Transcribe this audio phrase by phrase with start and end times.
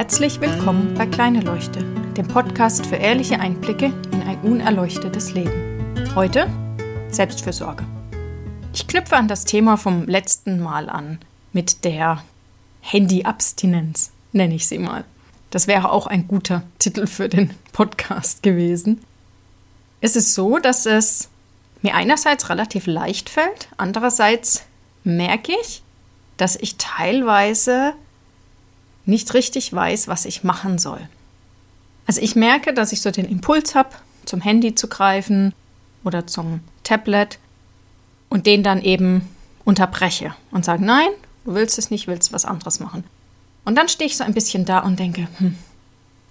[0.00, 1.84] Herzlich willkommen bei Kleine Leuchte,
[2.16, 5.94] dem Podcast für ehrliche Einblicke in ein unerleuchtetes Leben.
[6.14, 6.48] Heute
[7.10, 7.84] Selbstfürsorge.
[8.72, 11.18] Ich knüpfe an das Thema vom letzten Mal an
[11.52, 12.24] mit der
[12.80, 15.04] Handyabstinenz, nenne ich sie mal.
[15.50, 19.04] Das wäre auch ein guter Titel für den Podcast gewesen.
[20.00, 21.28] Es ist so, dass es
[21.82, 24.64] mir einerseits relativ leicht fällt, andererseits
[25.04, 25.82] merke ich,
[26.38, 27.92] dass ich teilweise
[29.04, 31.00] nicht richtig weiß, was ich machen soll.
[32.06, 33.90] Also ich merke, dass ich so den Impuls habe,
[34.24, 35.54] zum Handy zu greifen
[36.04, 37.38] oder zum Tablet
[38.28, 39.28] und den dann eben
[39.64, 41.08] unterbreche und sage, nein,
[41.44, 43.04] du willst es nicht, willst was anderes machen.
[43.64, 45.56] Und dann stehe ich so ein bisschen da und denke, hm,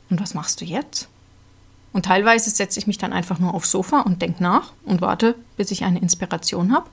[0.09, 1.07] und was machst du jetzt?
[1.93, 5.35] Und teilweise setze ich mich dann einfach nur aufs Sofa und denke nach und warte,
[5.57, 6.89] bis ich eine Inspiration habe.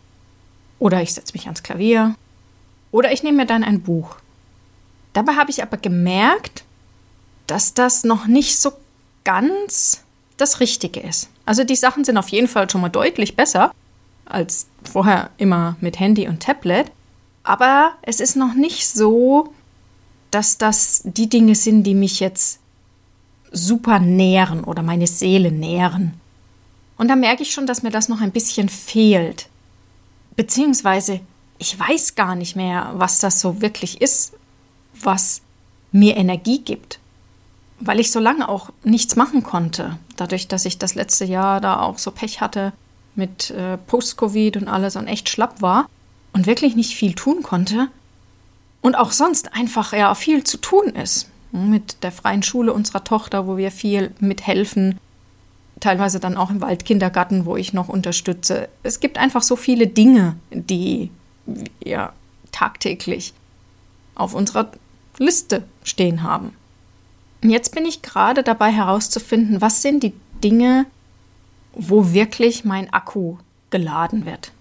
[0.78, 2.14] Oder ich setze mich ans Klavier.
[2.92, 4.16] Oder ich nehme mir dann ein Buch.
[5.16, 6.64] Dabei habe ich aber gemerkt,
[7.47, 8.72] dass das noch nicht so
[9.25, 10.03] ganz
[10.36, 11.31] das Richtige ist.
[11.47, 13.73] Also die Sachen sind auf jeden Fall schon mal deutlich besser
[14.27, 16.92] als vorher immer mit Handy und Tablet.
[17.45, 19.55] Aber es ist noch nicht so,
[20.31, 22.58] dass das die Dinge sind, die mich jetzt
[23.51, 26.20] super nähren oder meine Seele nähren.
[26.98, 29.48] Und da merke ich schon, dass mir das noch ein bisschen fehlt.
[30.36, 31.20] Beziehungsweise
[31.56, 34.34] ich weiß gar nicht mehr, was das so wirklich ist,
[35.02, 35.42] was
[35.92, 36.98] mir Energie gibt.
[37.80, 39.98] Weil ich so lange auch nichts machen konnte.
[40.16, 42.72] Dadurch, dass ich das letzte Jahr da auch so Pech hatte
[43.14, 45.89] mit äh, Post-Covid und alles und echt schlapp war
[46.33, 47.89] und wirklich nicht viel tun konnte.
[48.80, 53.47] Und auch sonst einfach ja viel zu tun ist mit der freien Schule unserer Tochter,
[53.47, 54.98] wo wir viel mithelfen,
[55.80, 58.69] teilweise dann auch im Waldkindergarten, wo ich noch unterstütze.
[58.83, 61.11] Es gibt einfach so viele Dinge, die
[61.47, 62.12] wir
[62.52, 63.33] tagtäglich
[64.14, 64.70] auf unserer
[65.19, 66.55] Liste stehen haben.
[67.42, 70.86] Und jetzt bin ich gerade dabei herauszufinden, was sind die Dinge,
[71.73, 73.36] wo wirklich mein Akku
[73.70, 74.52] geladen wird.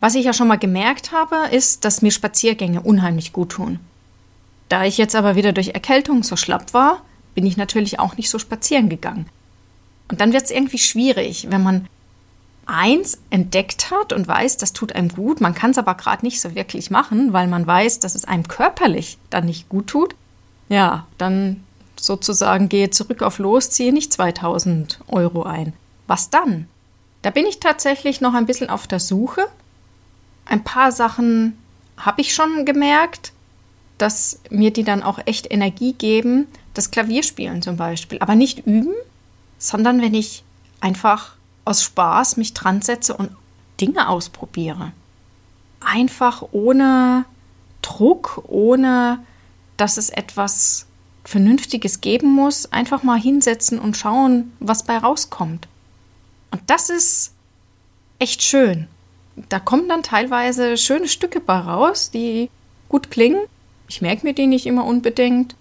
[0.00, 3.78] Was ich ja schon mal gemerkt habe, ist, dass mir Spaziergänge unheimlich gut tun.
[4.68, 7.02] Da ich jetzt aber wieder durch Erkältung so schlapp war,
[7.34, 9.26] bin ich natürlich auch nicht so spazieren gegangen.
[10.08, 11.86] Und dann wird es irgendwie schwierig, wenn man
[12.70, 16.40] eins entdeckt hat und weiß, das tut einem gut, man kann es aber gerade nicht
[16.40, 20.14] so wirklich machen, weil man weiß, dass es einem körperlich dann nicht gut tut.
[20.68, 21.64] Ja, dann
[21.96, 25.72] sozusagen gehe zurück auf los, ziehe nicht 2000 Euro ein.
[26.06, 26.66] Was dann?
[27.22, 29.46] Da bin ich tatsächlich noch ein bisschen auf der Suche.
[30.46, 31.58] Ein paar Sachen
[31.98, 33.32] habe ich schon gemerkt,
[33.98, 38.18] dass mir die dann auch echt Energie geben, das Klavierspielen zum Beispiel.
[38.20, 38.94] Aber nicht üben,
[39.58, 40.42] sondern wenn ich
[40.80, 41.34] einfach
[41.70, 43.30] aus Spaß mich dran setze und
[43.80, 44.92] Dinge ausprobiere.
[45.80, 47.24] Einfach ohne
[47.80, 49.20] Druck, ohne
[49.76, 50.86] dass es etwas
[51.24, 55.68] Vernünftiges geben muss, einfach mal hinsetzen und schauen, was bei rauskommt.
[56.50, 57.32] Und das ist
[58.18, 58.88] echt schön.
[59.48, 62.50] Da kommen dann teilweise schöne Stücke bei raus, die
[62.88, 63.40] gut klingen
[63.90, 65.56] ich merke mir die nicht immer unbedingt,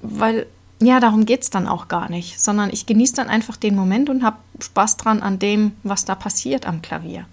[0.00, 0.46] weil
[0.86, 4.08] ja, darum geht es dann auch gar nicht, sondern ich genieße dann einfach den Moment
[4.08, 7.26] und habe Spaß dran an dem, was da passiert am Klavier.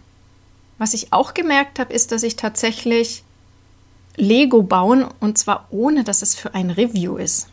[0.77, 3.23] Was ich auch gemerkt habe, ist, dass ich tatsächlich
[4.15, 7.47] Lego bauen und zwar ohne, dass es für ein Review ist.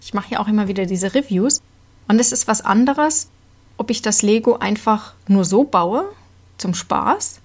[0.00, 1.60] Ich mache ja auch immer wieder diese Reviews
[2.08, 3.28] und es ist was anderes,
[3.76, 6.04] ob ich das Lego einfach nur so baue,
[6.56, 7.40] zum Spaß,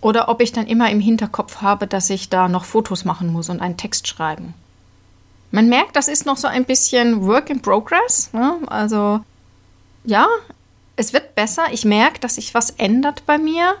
[0.00, 3.48] oder ob ich dann immer im Hinterkopf habe, dass ich da noch Fotos machen muss
[3.48, 4.54] und einen Text schreiben.
[5.50, 8.30] Man merkt, das ist noch so ein bisschen Work in Progress.
[8.32, 8.58] Ne?
[8.66, 9.20] Also
[10.04, 10.26] ja,
[10.96, 11.66] es wird besser.
[11.72, 13.76] Ich merke, dass sich was ändert bei mir.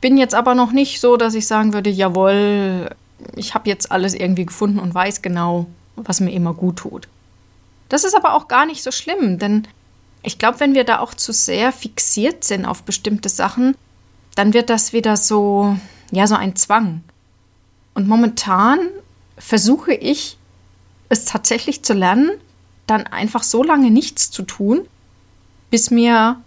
[0.00, 2.90] Bin jetzt aber noch nicht so, dass ich sagen würde, jawohl,
[3.36, 7.08] ich habe jetzt alles irgendwie gefunden und weiß genau, was mir immer gut tut.
[7.88, 9.68] Das ist aber auch gar nicht so schlimm, denn
[10.22, 13.76] ich glaube, wenn wir da auch zu sehr fixiert sind auf bestimmte Sachen,
[14.34, 15.76] dann wird das wieder so,
[16.10, 17.02] ja, so ein Zwang.
[17.92, 18.80] Und momentan
[19.38, 20.38] versuche ich
[21.14, 22.30] es tatsächlich zu lernen,
[22.86, 24.86] dann einfach so lange nichts zu tun,
[25.70, 26.40] bis mir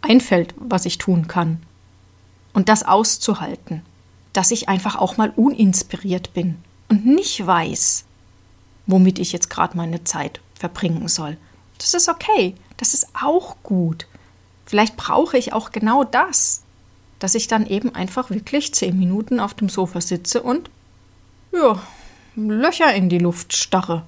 [0.00, 1.62] einfällt, was ich tun kann.
[2.52, 3.82] Und das auszuhalten,
[4.32, 6.56] dass ich einfach auch mal uninspiriert bin
[6.88, 8.04] und nicht weiß,
[8.86, 11.36] womit ich jetzt gerade meine Zeit verbringen soll.
[11.78, 14.06] Das ist okay, das ist auch gut.
[14.66, 16.62] Vielleicht brauche ich auch genau das
[17.22, 20.70] dass ich dann eben einfach wirklich zehn Minuten auf dem Sofa sitze und
[21.52, 21.80] ja,
[22.34, 24.04] Löcher in die Luft starre.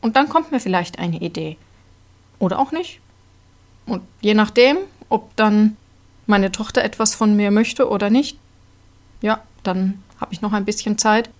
[0.00, 1.56] Und dann kommt mir vielleicht eine Idee.
[2.38, 3.00] Oder auch nicht.
[3.86, 4.78] Und je nachdem,
[5.08, 5.76] ob dann
[6.26, 8.38] meine Tochter etwas von mir möchte oder nicht,
[9.20, 11.30] ja, dann habe ich noch ein bisschen Zeit.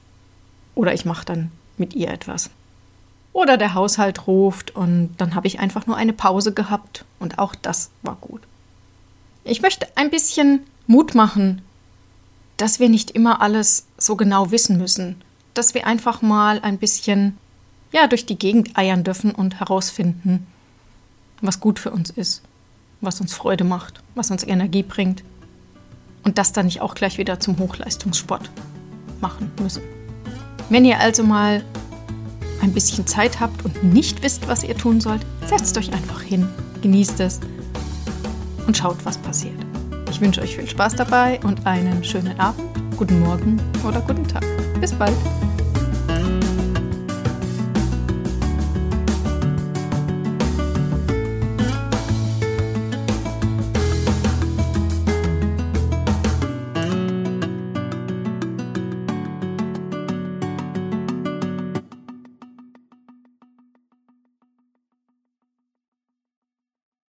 [0.74, 2.50] Oder ich mache dann mit ihr etwas.
[3.32, 7.54] Oder der Haushalt ruft und dann habe ich einfach nur eine Pause gehabt und auch
[7.54, 8.42] das war gut.
[9.44, 11.62] Ich möchte ein bisschen Mut machen,
[12.56, 15.22] dass wir nicht immer alles so genau wissen müssen,
[15.54, 17.36] dass wir einfach mal ein bisschen
[17.92, 20.46] ja durch die Gegend eiern dürfen und herausfinden,
[21.40, 22.42] was gut für uns ist,
[23.00, 25.24] was uns Freude macht, was uns Energie bringt
[26.22, 28.50] und das dann nicht auch gleich wieder zum Hochleistungssport
[29.20, 29.82] machen müssen.
[30.68, 31.64] Wenn ihr also mal
[32.62, 36.48] ein bisschen Zeit habt und nicht wisst, was ihr tun sollt, setzt euch einfach hin,
[36.82, 37.40] genießt es
[38.66, 39.58] und schaut, was passiert.
[40.10, 44.44] Ich wünsche euch viel Spaß dabei und einen schönen Abend, guten Morgen oder guten Tag.
[44.78, 45.16] Bis bald.